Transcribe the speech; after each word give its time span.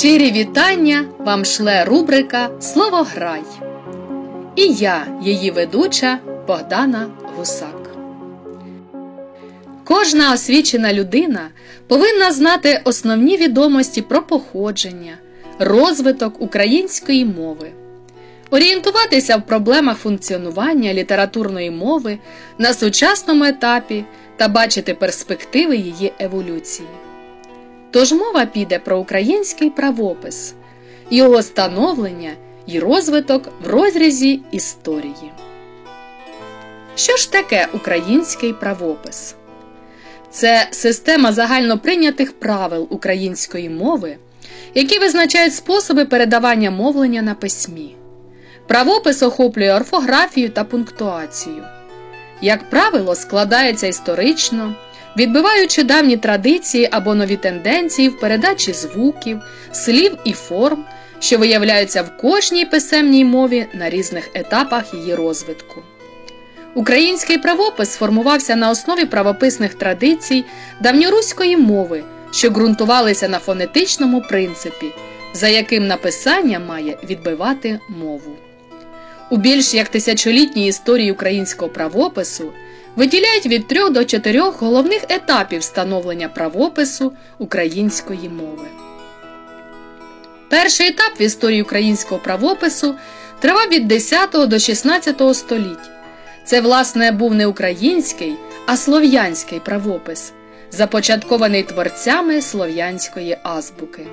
Щирі 0.00 0.32
вітання 0.32 1.04
вам 1.18 1.44
шле 1.44 1.84
рубрика 1.84 2.50
Слово 2.60 3.02
Грай. 3.02 3.42
І 4.56 4.66
я, 4.72 5.06
її 5.22 5.50
ведуча 5.50 6.18
Богдана 6.46 7.10
Гусак. 7.36 7.90
Кожна 9.84 10.32
освічена 10.32 10.92
людина 10.92 11.48
повинна 11.86 12.32
знати 12.32 12.80
основні 12.84 13.36
відомості 13.36 14.02
про 14.02 14.22
походження, 14.22 15.18
розвиток 15.58 16.42
української 16.42 17.24
мови, 17.24 17.70
орієнтуватися 18.50 19.36
в 19.36 19.46
проблемах 19.46 19.98
функціонування 19.98 20.94
літературної 20.94 21.70
мови 21.70 22.18
на 22.58 22.74
сучасному 22.74 23.44
етапі 23.44 24.04
та 24.36 24.48
бачити 24.48 24.94
перспективи 24.94 25.76
її 25.76 26.12
еволюції. 26.18 26.88
Тож 27.90 28.12
мова 28.12 28.46
піде 28.46 28.78
про 28.78 28.98
український 28.98 29.70
правопис, 29.70 30.54
його 31.10 31.42
становлення 31.42 32.30
і 32.66 32.78
розвиток 32.78 33.48
в 33.64 33.68
розрізі 33.68 34.42
історії. 34.52 35.32
Що 36.94 37.16
ж 37.16 37.32
таке 37.32 37.68
український 37.74 38.52
правопис? 38.52 39.34
Це 40.30 40.68
система 40.70 41.32
загальноприйнятих 41.32 42.32
правил 42.32 42.86
української 42.90 43.70
мови, 43.70 44.16
які 44.74 44.98
визначають 44.98 45.54
способи 45.54 46.04
передавання 46.04 46.70
мовлення 46.70 47.22
на 47.22 47.34
письмі. 47.34 47.96
Правопис 48.66 49.22
охоплює 49.22 49.74
орфографію 49.74 50.50
та 50.50 50.64
пунктуацію. 50.64 51.64
Як 52.40 52.70
правило, 52.70 53.14
складається 53.14 53.86
історично 53.86 54.74
відбиваючи 55.16 55.82
давні 55.82 56.16
традиції 56.16 56.88
або 56.90 57.14
нові 57.14 57.36
тенденції 57.36 58.08
в 58.08 58.20
передачі 58.20 58.72
звуків, 58.72 59.38
слів 59.72 60.16
і 60.24 60.32
форм, 60.32 60.84
що 61.18 61.38
виявляються 61.38 62.02
в 62.02 62.16
кожній 62.16 62.64
писемній 62.64 63.24
мові 63.24 63.66
на 63.74 63.90
різних 63.90 64.30
етапах 64.34 64.94
її 64.94 65.14
розвитку. 65.14 65.82
Український 66.74 67.38
правопис 67.38 67.90
сформувався 67.90 68.56
на 68.56 68.70
основі 68.70 69.04
правописних 69.04 69.74
традицій 69.74 70.44
давньоруської 70.80 71.56
мови, 71.56 72.04
що 72.30 72.50
ґрунтувалися 72.50 73.28
на 73.28 73.38
фонетичному 73.38 74.22
принципі, 74.28 74.86
за 75.34 75.48
яким 75.48 75.86
написання 75.86 76.58
має 76.58 76.98
відбивати 77.10 77.80
мову. 77.88 78.36
У 79.30 79.36
більш 79.36 79.74
як 79.74 79.88
тисячолітній 79.88 80.66
історії 80.66 81.12
українського 81.12 81.70
правопису 81.70 82.52
виділяють 82.96 83.46
від 83.46 83.68
трьох 83.68 83.90
до 83.90 84.04
чотирьох 84.04 84.62
головних 84.62 85.02
етапів 85.08 85.62
становлення 85.62 86.28
правопису 86.28 87.12
української 87.38 88.28
мови. 88.28 88.66
Перший 90.48 90.88
етап 90.88 91.12
в 91.20 91.22
історії 91.22 91.62
українського 91.62 92.20
правопису 92.20 92.94
тривав 93.40 93.68
від 93.68 93.88
10 93.88 94.30
до 94.48 94.58
16 94.58 95.22
століть. 95.36 95.90
Це, 96.44 96.60
власне, 96.60 97.12
був 97.12 97.34
не 97.34 97.46
український, 97.46 98.34
а 98.66 98.76
слов'янський 98.76 99.60
правопис, 99.60 100.32
започаткований 100.70 101.62
творцями 101.62 102.42
слов'янської 102.42 103.38
азбуки. 103.42 104.06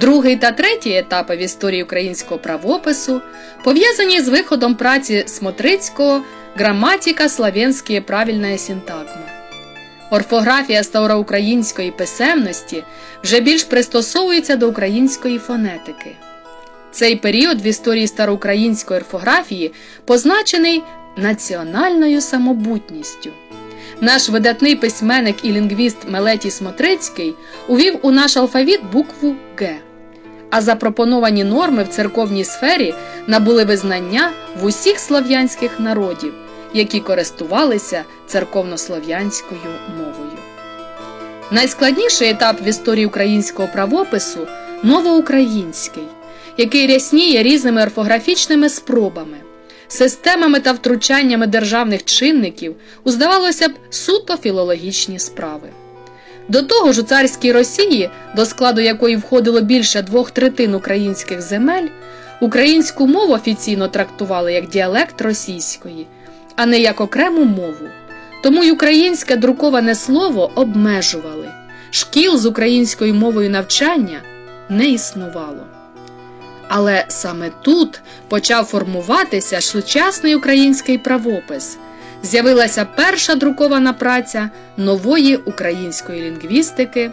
Другий 0.00 0.36
та 0.36 0.52
третій 0.52 0.96
етапи 0.96 1.36
в 1.36 1.38
історії 1.38 1.82
українського 1.82 2.40
правопису 2.40 3.20
пов'язані 3.64 4.20
з 4.20 4.28
виходом 4.28 4.74
праці 4.74 5.24
Смотрицького 5.26 6.22
Граматика 6.56 7.28
славянської 7.28 8.00
правильна 8.00 8.58
синтагма. 8.58 9.26
Орфографія 10.10 10.82
староукраїнської 10.82 11.90
писемності 11.90 12.84
вже 13.22 13.40
більш 13.40 13.64
пристосовується 13.64 14.56
до 14.56 14.68
української 14.68 15.38
фонетики. 15.38 16.16
Цей 16.92 17.16
період 17.16 17.62
в 17.62 17.66
історії 17.66 18.06
староукраїнської 18.06 19.00
орфографії 19.00 19.72
позначений 20.04 20.82
національною 21.16 22.20
самобутністю. 22.20 23.30
Наш 24.00 24.28
видатний 24.28 24.76
письменник 24.76 25.36
і 25.44 25.52
лінгвіст 25.52 25.96
Мелетій 26.08 26.50
Смотрицький 26.50 27.34
увів 27.68 27.98
у 28.02 28.10
наш 28.10 28.36
алфавіт 28.36 28.80
букву 28.92 29.36
Г. 29.56 29.74
А 30.50 30.60
запропоновані 30.60 31.44
норми 31.44 31.82
в 31.82 31.88
церковній 31.88 32.44
сфері 32.44 32.94
набули 33.26 33.64
визнання 33.64 34.32
в 34.60 34.64
усіх 34.64 34.98
слов'янських 34.98 35.80
народів 35.80 36.34
які 36.74 37.00
користувалися 37.00 38.04
церковнослов'янською 38.26 39.60
мовою. 39.98 40.38
Найскладніший 41.50 42.30
етап 42.30 42.56
в 42.62 42.66
історії 42.68 43.06
українського 43.06 43.68
правопису 43.72 44.46
новоукраїнський, 44.82 46.02
який 46.58 46.86
рясніє 46.86 47.42
різними 47.42 47.82
орфографічними 47.82 48.68
спробами, 48.68 49.36
системами 49.88 50.60
та 50.60 50.72
втручаннями 50.72 51.46
державних 51.46 52.04
чинників 52.04 52.76
у, 53.04 53.10
здавалося 53.10 53.68
б, 53.68 53.72
суто 53.90 54.36
філологічні 54.36 55.18
справи. 55.18 55.68
До 56.48 56.62
того 56.62 56.92
ж 56.92 57.00
у 57.00 57.04
царській 57.04 57.52
Росії, 57.52 58.10
до 58.36 58.46
складу 58.46 58.80
якої 58.80 59.16
входило 59.16 59.60
більше 59.60 60.02
двох 60.02 60.30
третин 60.30 60.74
українських 60.74 61.42
земель, 61.42 61.88
українську 62.40 63.06
мову 63.06 63.32
офіційно 63.32 63.88
трактували 63.88 64.52
як 64.52 64.68
діалект 64.68 65.20
російської 65.20 66.06
а 66.56 66.66
не 66.66 66.78
як 66.78 67.00
окрему 67.00 67.44
мову. 67.44 67.88
Тому 68.42 68.64
й 68.64 68.70
українське 68.70 69.36
друковане 69.36 69.94
слово 69.94 70.50
обмежували, 70.54 71.48
шкіл 71.90 72.38
з 72.38 72.46
українською 72.46 73.14
мовою 73.14 73.50
навчання 73.50 74.20
не 74.68 74.88
існувало. 74.88 75.66
Але 76.68 77.04
саме 77.08 77.50
тут 77.62 78.00
почав 78.28 78.64
формуватися 78.64 79.60
сучасний 79.60 80.34
український 80.34 80.98
правопис. 80.98 81.78
З'явилася 82.22 82.86
перша 82.96 83.34
друкована 83.34 83.92
праця 83.92 84.50
нової 84.76 85.36
української 85.36 86.22
лінгвістики, 86.22 87.10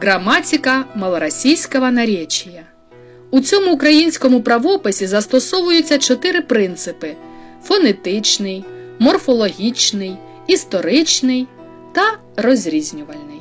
граматика 0.00 0.84
малоросійського 0.94 1.90
наречія. 1.90 2.62
У 3.30 3.40
цьому 3.40 3.72
українському 3.72 4.40
правописі 4.40 5.06
застосовуються 5.06 5.98
чотири 5.98 6.40
принципи 6.40 7.16
фонетичний, 7.64 8.64
морфологічний, 8.98 10.16
історичний 10.46 11.46
та 11.92 12.18
розрізнювальний. 12.36 13.40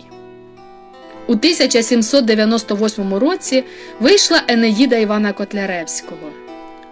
У 1.27 1.31
1798 1.31 3.13
році 3.13 3.63
вийшла 3.99 4.41
Енеїда 4.47 4.95
Івана 4.95 5.33
Котляревського, 5.33 6.31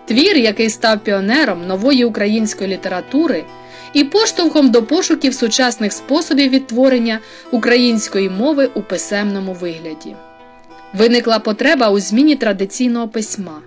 твір, 0.05 0.37
який 0.37 0.69
став 0.69 0.99
піонером 0.99 1.67
нової 1.67 2.05
української 2.05 2.69
літератури 2.69 3.45
і 3.93 4.03
поштовхом 4.03 4.71
до 4.71 4.83
пошуків 4.83 5.33
сучасних 5.33 5.93
способів 5.93 6.51
відтворення 6.51 7.19
української 7.51 8.29
мови 8.29 8.69
у 8.73 8.81
писемному 8.81 9.53
вигляді. 9.53 10.15
Виникла 10.93 11.39
потреба 11.39 11.89
у 11.89 11.99
зміні 11.99 12.35
традиційного 12.35 13.07
письма. 13.07 13.61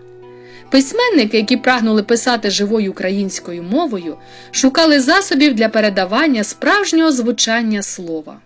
Письменники, 0.70 1.36
які 1.36 1.56
прагнули 1.56 2.02
писати 2.02 2.50
живою 2.50 2.90
українською 2.90 3.62
мовою, 3.62 4.16
шукали 4.50 5.00
засобів 5.00 5.54
для 5.54 5.68
передавання 5.68 6.44
справжнього 6.44 7.12
звучання 7.12 7.82
слова. 7.82 8.40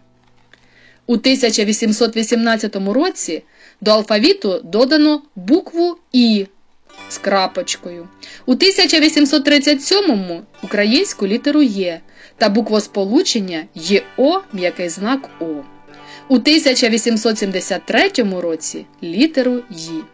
У 1.06 1.12
1818 1.12 2.76
році 2.76 3.42
до 3.80 3.90
алфавіту 3.90 4.60
додано 4.64 5.22
букву 5.36 5.97
І 6.12 6.47
з 7.09 7.18
крапочкою. 7.18 8.09
У 8.47 8.53
1837 8.53 10.42
українську 10.62 11.27
літеру 11.27 11.62
Є 11.62 12.00
та 12.38 12.48
буквосполучення 12.48 13.65
ЄО 13.74 14.42
м'який 14.53 14.88
знак 14.88 15.30
О. 15.41 15.44
У 16.28 16.34
1873 16.34 18.10
році 18.41 18.86
літеру 19.03 19.62
Ї. 19.70 20.04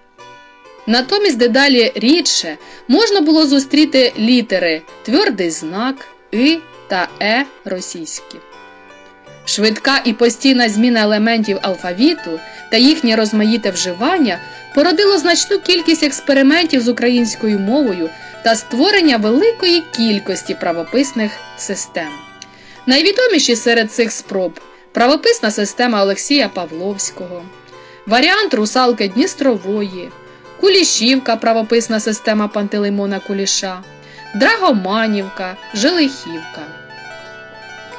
Натомість 0.87 1.39
дедалі 1.39 1.93
рідше 1.95 2.59
можна 2.89 3.21
було 3.21 3.47
зустріти 3.47 4.13
літери 4.19 4.83
твердий 5.03 5.51
знак, 5.51 5.97
И 6.35 6.59
та 6.89 7.09
Е 7.23 7.45
російські. 7.65 8.37
Швидка 9.45 10.01
і 10.05 10.13
постійна 10.13 10.69
зміна 10.69 11.03
елементів 11.03 11.59
алфавіту 11.63 12.41
та 12.71 12.77
їхнє 12.77 13.17
розмаїте 13.17 13.71
вживання 13.71 14.41
породило 14.75 15.19
значну 15.19 15.59
кількість 15.59 16.03
експериментів 16.03 16.81
з 16.81 16.89
українською 16.89 17.59
мовою 17.59 18.11
та 18.45 18.55
створення 18.55 19.17
великої 19.17 19.83
кількості 19.97 20.55
правописних 20.55 21.33
систем. 21.59 22.09
Найвідоміші 22.87 23.57
серед 23.57 23.93
цих 23.93 24.13
спроб 24.13 24.61
правописна 24.93 25.51
система 25.51 26.03
Олексія 26.03 26.49
Павловського, 26.49 27.43
варіант 28.07 28.55
русалки 28.55 29.09
Дністрової. 29.09 30.11
Кулішівка 30.61 31.37
правописна 31.37 32.01
система 32.01 32.49
Пантелеймона 32.49 33.21
Куліша, 33.21 33.83
Драгоманівка, 34.35 35.57
Желихівка. 35.75 36.63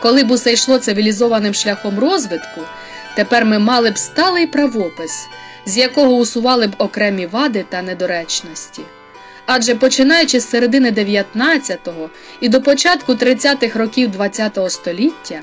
Коли 0.01 0.23
б 0.23 0.31
усе 0.31 0.53
йшло 0.53 0.77
цивілізованим 0.77 1.53
шляхом 1.53 1.99
розвитку, 1.99 2.61
тепер 3.15 3.45
ми 3.45 3.59
мали 3.59 3.91
б 3.91 3.97
сталий 3.97 4.47
правопис, 4.47 5.27
з 5.65 5.77
якого 5.77 6.13
усували 6.13 6.67
б 6.67 6.71
окремі 6.77 7.25
вади 7.25 7.65
та 7.69 7.81
недоречності. 7.81 8.81
Адже 9.45 9.75
починаючи 9.75 10.39
з 10.39 10.49
середини 10.49 10.91
19-го 10.91 12.09
і 12.41 12.49
до 12.49 12.61
початку 12.61 13.13
30-х 13.13 13.79
років 13.79 14.11
ХХ 14.17 14.69
століття 14.69 15.39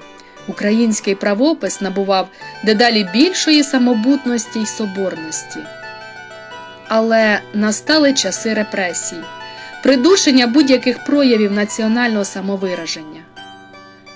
український 0.49 1.15
правопис 1.15 1.81
набував 1.81 2.29
дедалі 2.65 3.09
більшої 3.13 3.63
самобутності 3.63 4.61
й 4.61 4.67
соборності. 4.67 5.59
Але 6.89 7.41
настали 7.55 8.13
часи 8.13 8.55
репресій, 8.55 9.23
придушення 9.83 10.47
будь-яких 10.47 11.05
проявів 11.05 11.53
національного 11.53 12.25
самовираження. 12.25 13.21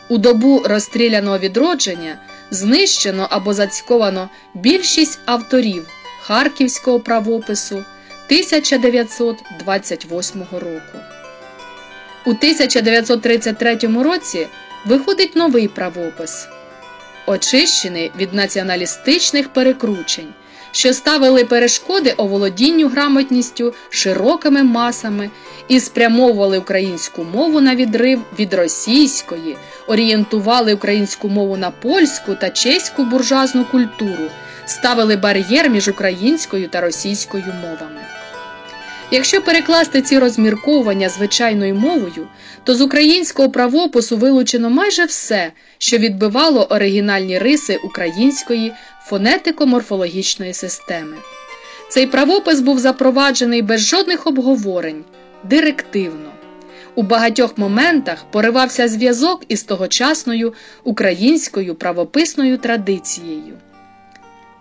У 0.09 0.19
добу 0.19 0.63
розстріляного 0.65 1.39
відродження 1.39 2.17
знищено 2.51 3.27
або 3.31 3.55
зацьковано 3.55 4.29
більшість 4.55 5.19
авторів 5.25 5.89
Харківського 6.23 7.01
правопису 7.01 7.75
1928 7.75 10.45
року. 10.53 10.99
У 12.27 12.31
1933 12.31 13.79
році 14.03 14.47
виходить 14.85 15.37
новий 15.37 15.69
правопис, 15.69 16.49
очищений 17.27 18.13
від 18.19 18.35
націоналістичних 18.35 19.49
перекручень, 19.49 20.35
що 20.73 20.95
ставили 20.95 21.45
перешкоди 21.45 22.15
оволодінню 22.17 22.89
грамотністю 22.89 23.75
широкими 23.91 24.63
масами 24.63 25.31
і 25.69 25.81
спрямовували 25.81 26.59
українську 26.59 27.25
мову 27.25 27.61
на 27.61 27.75
відрив 27.75 28.21
від 28.39 28.55
російської, 28.55 29.57
орієнтували 29.87 30.75
українську 30.75 31.29
мову 31.29 31.57
на 31.57 31.71
польську 31.71 32.35
та 32.35 32.51
чеську 32.51 33.05
буржуазну 33.05 33.65
культуру, 33.65 34.31
ставили 34.67 35.17
бар'єр 35.17 35.71
між 35.71 35.89
українською 35.89 36.69
та 36.69 36.81
російською 36.81 37.45
мовами. 37.63 38.01
Якщо 39.13 39.43
перекласти 39.43 40.03
ці 40.03 40.19
розмірковування 40.19 41.09
звичайною 41.09 41.75
мовою, 41.75 42.29
то 42.65 42.75
з 42.75 42.81
українського 42.81 43.51
правопису 43.51 44.17
вилучено 44.17 44.71
майже 44.71 45.05
все, 45.05 45.53
що 45.79 45.99
відбивало 45.99 46.65
оригінальні 46.65 47.39
риси 47.39 47.77
української 47.85 48.73
фонетико-морфологічної 49.11 50.53
системи. 50.53 51.17
Цей 51.89 52.07
правопис 52.07 52.61
був 52.61 52.79
запроваджений 52.79 53.63
без 53.63 53.81
жодних 53.81 54.27
обговорень, 54.27 55.05
директивно. 55.45 56.33
У 56.95 57.03
багатьох 57.03 57.59
моментах 57.59 58.25
поривався 58.31 58.89
зв'язок 58.89 59.45
із 59.49 59.63
тогочасною 59.63 60.55
українською 60.85 61.75
правописною 61.75 62.59
традицією. 62.59 63.55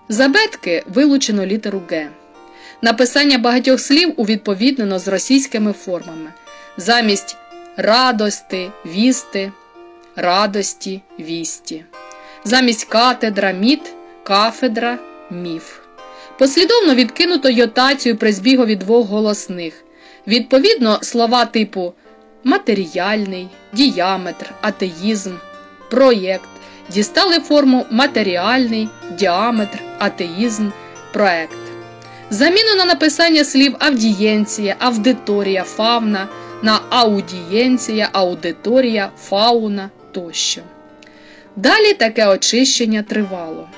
Забетки 0.10 0.84
вилучено 0.88 1.46
літеру 1.46 1.82
Г. 1.90 2.10
Написання 2.82 3.38
багатьох 3.38 3.80
слів 3.80 4.14
увідповіднено 4.18 5.00
з 5.00 5.08
російськими 5.08 5.74
формами. 5.74 6.34
Замість 6.78 7.38
радости, 7.78 8.72
вісти, 8.86 9.52
радості, 10.16 11.02
вісті. 11.20 11.86
Замість 12.44 12.86
катедра, 12.86 13.52
міт, 13.52 13.94
кафедра, 14.24 14.98
міф. 15.32 15.78
Послідовно 16.40 16.96
відкинуто 16.96 17.50
йотацію 17.50 18.18
при 18.18 18.34
збігові 18.34 18.76
двох 18.76 19.08
голосних. 19.08 19.74
Відповідно, 20.28 21.00
слова 21.02 21.46
типу 21.46 21.94
матеріальний, 22.44 23.48
діаметр, 23.74 24.54
атеїзм, 24.62 25.32
проєкт 25.90 26.50
дістали 26.90 27.40
форму 27.40 27.86
матеріальний, 27.90 28.90
діаметр, 29.18 29.80
атеїзм, 30.00 30.70
проект. 31.14 31.61
Заміну 32.32 32.76
на 32.78 32.86
написання 32.86 33.44
слів 33.44 33.76
авдієнція, 33.80 34.76
аудиторія, 34.80 35.64
фавна 35.64 36.28
на 36.62 36.80
аудієнція, 36.90 38.10
аудиторія, 38.12 39.12
фауна 39.18 39.90
тощо. 40.12 40.62
Далі 41.56 41.94
таке 41.94 42.28
очищення 42.28 43.04
тривало. 43.04 43.70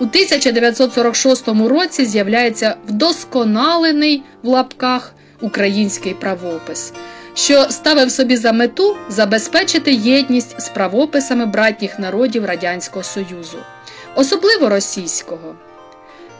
У 0.00 0.04
1946 0.04 1.48
році 1.48 2.04
з'являється 2.04 2.76
вдосконалений 2.88 4.22
в 4.42 4.48
лапках 4.48 5.14
український 5.40 6.14
правопис, 6.14 6.92
що 7.34 7.62
ставив 7.70 8.10
собі 8.10 8.36
за 8.36 8.52
мету 8.52 8.96
забезпечити 9.08 9.92
єдність 9.92 10.60
з 10.60 10.68
правописами 10.68 11.46
братніх 11.46 11.98
народів 11.98 12.44
Радянського 12.44 13.02
Союзу, 13.02 13.58
особливо 14.14 14.68
російського. 14.68 15.54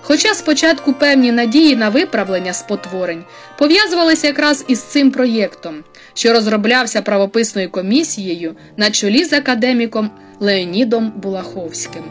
Хоча 0.08 0.34
спочатку 0.34 0.92
певні 0.92 1.32
надії 1.32 1.76
на 1.76 1.88
виправлення 1.88 2.52
спотворень 2.52 3.24
пов'язувалися 3.58 4.26
якраз 4.26 4.64
із 4.68 4.82
цим 4.82 5.10
проєктом, 5.10 5.84
що 6.14 6.32
розроблявся 6.32 7.02
правописною 7.02 7.70
комісією 7.70 8.56
на 8.76 8.90
чолі 8.90 9.24
з 9.24 9.32
академіком 9.32 10.10
Леонідом 10.40 11.12
Булаховським 11.16 12.02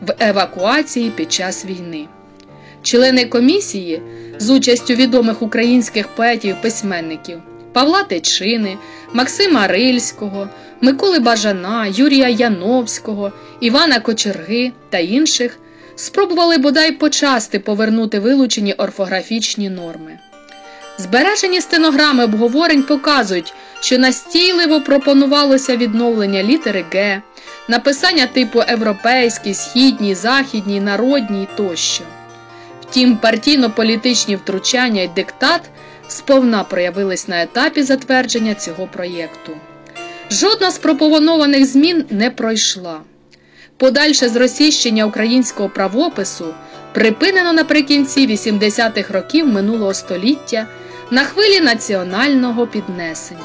в 0.00 0.14
евакуації 0.20 1.10
під 1.10 1.32
час 1.32 1.64
війни. 1.64 2.06
Члени 2.82 3.24
комісії 3.24 4.02
з 4.38 4.50
участю 4.50 4.94
відомих 4.94 5.42
українських 5.42 6.08
поетів-письменників 6.08 7.40
Павла 7.72 8.02
Тичини, 8.02 8.76
Максима 9.12 9.66
Рильського, 9.66 10.48
Миколи 10.80 11.18
Бажана, 11.18 11.86
Юрія 11.86 12.28
Яновського, 12.28 13.32
Івана 13.60 14.00
Кочерги 14.00 14.72
та 14.90 14.98
інших 14.98 15.58
спробували 15.96 16.58
бодай 16.58 16.92
почасти 16.92 17.58
повернути 17.58 18.18
вилучені 18.18 18.72
орфографічні 18.72 19.70
норми. 19.70 20.18
Збережені 20.98 21.60
стенограми 21.60 22.24
обговорень 22.24 22.82
показують, 22.82 23.54
що 23.80 23.98
настійливо 23.98 24.80
пропонувалося 24.80 25.76
відновлення 25.76 26.42
літери 26.42 26.84
Г, 26.92 27.22
написання 27.68 28.26
типу 28.26 28.62
європейський, 28.68 29.54
східній, 29.54 30.14
західній, 30.14 30.80
народній 30.80 31.48
тощо. 31.56 32.04
Втім, 32.82 33.16
партійно-політичні 33.16 34.36
втручання 34.36 35.02
і 35.02 35.08
диктат 35.08 35.60
сповна 36.08 36.64
проявились 36.64 37.28
на 37.28 37.42
етапі 37.42 37.82
затвердження 37.82 38.54
цього 38.54 38.86
проєкту. 38.86 39.52
Жодна 40.30 40.70
з 40.70 40.78
пропонованих 40.78 41.66
змін 41.66 42.04
не 42.10 42.30
пройшла. 42.30 43.00
Подальше 43.80 44.28
зросійщення 44.28 45.04
українського 45.04 45.68
правопису 45.68 46.54
припинено 46.92 47.52
наприкінці 47.52 48.26
80-х 48.28 49.14
років 49.14 49.46
минулого 49.46 49.94
століття 49.94 50.66
на 51.10 51.24
хвилі 51.24 51.60
національного 51.60 52.66
піднесення. 52.66 53.40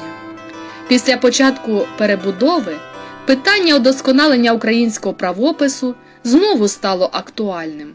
Після 0.88 1.16
початку 1.16 1.86
перебудови 1.98 2.76
питання 3.26 3.76
удосконалення 3.76 4.52
українського 4.52 5.14
правопису 5.14 5.94
знову 6.24 6.68
стало 6.68 7.10
актуальним. 7.12 7.92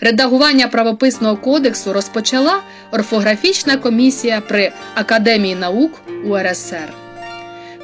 Редагування 0.00 0.68
правописного 0.68 1.36
кодексу 1.36 1.92
розпочала 1.92 2.60
орфографічна 2.90 3.76
комісія 3.76 4.42
при 4.48 4.72
Академії 4.94 5.54
наук 5.54 5.92
УРСР. 6.24 6.92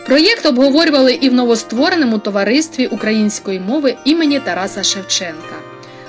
Проєкт 0.08 0.46
обговорювали 0.46 1.12
і 1.12 1.28
в 1.28 1.34
новоствореному 1.34 2.18
товаристві 2.18 2.86
української 2.86 3.60
мови 3.60 3.96
імені 4.04 4.40
Тараса 4.40 4.82
Шевченка, 4.82 5.56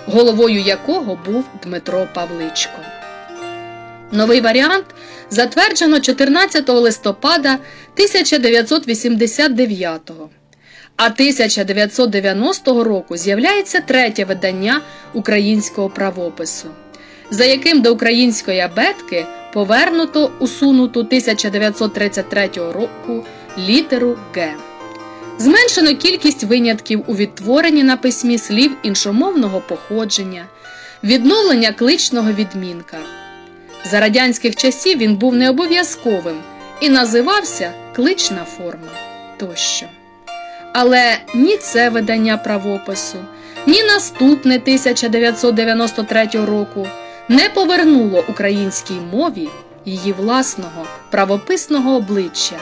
головою 0.05 0.61
якого 0.61 1.19
був 1.25 1.45
Дмитро 1.63 2.07
Павличко. 2.13 2.79
Новий 4.11 4.41
варіант 4.41 4.85
затверджено 5.29 5.99
14 5.99 6.69
листопада 6.69 7.53
1989 7.53 10.11
а 10.95 11.05
1990 11.05 12.83
року 12.83 13.17
з'являється 13.17 13.81
третє 13.81 14.25
видання 14.25 14.81
українського 15.13 15.89
правопису, 15.89 16.67
за 17.31 17.45
яким 17.45 17.81
до 17.81 17.93
української 17.93 18.59
абетки 18.59 19.25
повернуто 19.53 20.31
усунуту 20.39 20.99
1933 20.99 22.49
року 22.55 23.25
літеру 23.67 24.17
Г. 24.35 24.53
Зменшено 25.37 25.95
кількість 25.95 26.43
винятків 26.43 27.03
у 27.07 27.15
відтворенні 27.15 27.83
на 27.83 27.97
письмі 27.97 28.37
слів 28.37 28.71
іншомовного 28.83 29.61
походження, 29.61 30.45
відновлення 31.03 31.71
кличного 31.71 32.31
відмінка. 32.31 32.97
За 33.91 33.99
радянських 33.99 34.55
часів 34.55 34.97
він 34.97 35.15
був 35.15 35.35
необов'язковим 35.35 36.35
і 36.81 36.89
називався 36.89 37.71
клична 37.95 38.45
форма 38.57 38.91
тощо. 39.37 39.85
Але 40.73 41.17
ні 41.35 41.57
це 41.57 41.89
видання 41.89 42.37
правопису, 42.37 43.17
ні 43.65 43.83
наступне 43.83 44.55
1993 44.55 46.27
року 46.33 46.87
не 47.29 47.49
повернуло 47.49 48.23
українській 48.29 48.99
мові 49.11 49.49
її 49.85 50.13
власного 50.13 50.85
правописного 51.11 51.95
обличчя, 51.95 52.55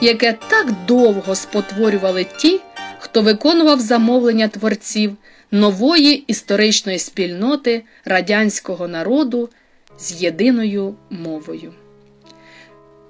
яке 0.00 0.32
так 0.48 0.72
довго 0.86 1.34
спотворювали 1.34 2.26
ті, 2.36 2.60
хто 2.98 3.22
виконував 3.22 3.80
замовлення 3.80 4.48
творців 4.48 5.16
нової 5.50 6.14
історичної 6.14 6.98
спільноти 6.98 7.82
радянського 8.04 8.88
народу 8.88 9.48
з 9.98 10.22
єдиною 10.22 10.94
мовою. 11.10 11.72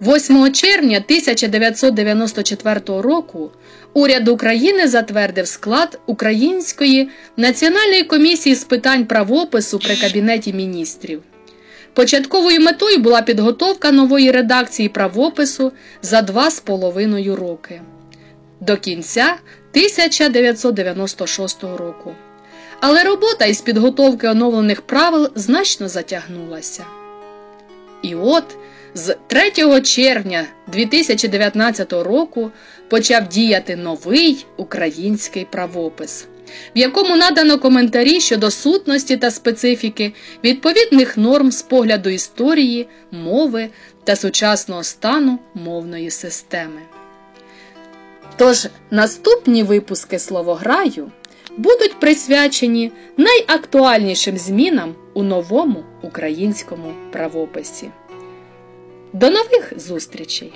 8 0.01 0.53
червня 0.53 0.97
1994 0.97 2.81
року 2.87 3.51
уряд 3.95 4.29
України 4.29 4.89
затвердив 4.89 5.47
склад 5.47 6.01
Української 6.07 7.09
національної 7.37 8.05
комісії 8.05 8.55
з 8.55 8.65
питань 8.65 9.07
правопису 9.07 9.79
при 9.79 9.97
Кабінеті 9.97 10.53
міністрів. 10.53 11.23
Початковою 11.99 12.61
метою 12.61 12.99
була 12.99 13.23
підготовка 13.23 13.93
нової 13.93 14.31
редакції 14.31 14.89
правопису 14.89 15.73
за 16.03 16.23
два 16.23 16.51
з 16.51 16.61
половиною 16.61 17.37
роки 17.37 17.81
до 18.61 18.77
кінця 18.77 19.37
1996 19.71 21.63
року. 21.63 22.15
Але 22.81 23.05
робота 23.05 23.45
із 23.45 23.61
підготовки 23.61 24.29
оновлених 24.29 24.83
правил 24.83 25.29
значно 25.35 25.89
затягнулася. 25.89 26.85
І 28.03 28.15
от 28.15 28.45
з 28.95 29.17
3 29.27 29.81
червня 29.81 30.45
2019 30.67 31.93
року 31.93 32.51
почав 32.89 33.29
діяти 33.29 33.77
новий 33.77 34.47
український 34.57 35.45
правопис, 35.45 36.27
в 36.77 36.79
якому 36.79 37.17
надано 37.17 37.59
коментарі 37.59 38.21
щодо 38.21 38.51
сутності 38.51 39.17
та 39.17 39.31
специфіки 39.31 40.13
відповідних 40.45 41.17
норм 41.17 41.53
з 41.53 41.63
погляду 41.63 42.11
історії, 42.11 42.89
мови 43.11 43.69
та 44.05 44.17
сучасного 44.17 44.83
стану 44.83 45.39
мовної 45.55 46.11
системи. 46.11 46.81
Тож 48.37 48.67
наступні 48.91 49.63
випуски 49.63 50.19
словограю 50.19 51.13
будуть 51.57 52.01
присвячені 52.01 52.93
найактуальнішим 53.17 54.39
змінам 54.39 54.95
у 55.15 55.23
новому 55.23 55.85
українському 56.03 56.95
правописі. 57.13 57.91
До 59.13 59.31
нових 59.31 59.73
зустрічей! 59.77 60.53